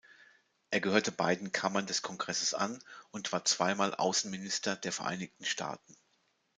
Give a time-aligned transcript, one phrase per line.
[0.71, 2.79] Er gehörte beiden Kammern des Kongresses an
[3.11, 5.95] und war zweimal Außenminister der Vereinigten Staaten.